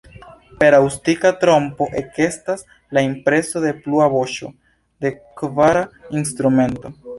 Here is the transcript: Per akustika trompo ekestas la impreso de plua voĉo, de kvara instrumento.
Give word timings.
Per 0.61 0.69
akustika 0.77 1.31
trompo 1.43 1.87
ekestas 2.01 2.65
la 2.97 3.05
impreso 3.09 3.63
de 3.67 3.75
plua 3.85 4.09
voĉo, 4.15 4.51
de 5.07 5.15
kvara 5.43 5.87
instrumento. 6.23 6.97